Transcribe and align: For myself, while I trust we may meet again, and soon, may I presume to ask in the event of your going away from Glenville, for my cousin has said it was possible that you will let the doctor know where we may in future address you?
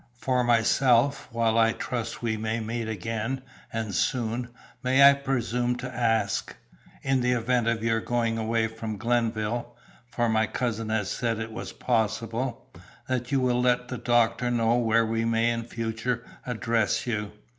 For 0.17 0.43
myself, 0.43 1.27
while 1.31 1.59
I 1.59 1.73
trust 1.73 2.23
we 2.23 2.35
may 2.35 2.59
meet 2.59 2.87
again, 2.87 3.43
and 3.71 3.93
soon, 3.93 4.47
may 4.81 5.07
I 5.07 5.13
presume 5.13 5.75
to 5.75 5.95
ask 5.95 6.55
in 7.03 7.21
the 7.21 7.33
event 7.33 7.67
of 7.67 7.83
your 7.83 7.99
going 7.99 8.39
away 8.39 8.65
from 8.65 8.97
Glenville, 8.97 9.75
for 10.07 10.27
my 10.27 10.47
cousin 10.47 10.89
has 10.89 11.11
said 11.11 11.37
it 11.37 11.51
was 11.51 11.71
possible 11.71 12.67
that 13.07 13.31
you 13.31 13.39
will 13.41 13.61
let 13.61 13.89
the 13.89 13.99
doctor 13.99 14.49
know 14.49 14.73
where 14.75 15.05
we 15.05 15.23
may 15.23 15.51
in 15.51 15.65
future 15.65 16.25
address 16.47 17.05
you? 17.05 17.33